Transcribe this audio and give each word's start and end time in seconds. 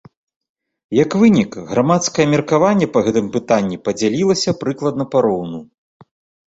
Як 0.99 1.11
вынік, 1.23 1.51
грамадскае 1.73 2.27
меркаванне 2.33 2.87
па 2.97 3.05
гэтым 3.09 3.31
пытанні 3.37 3.77
падзялілася 3.87 4.59
прыкладна 4.65 5.03
пароўну. 5.15 5.59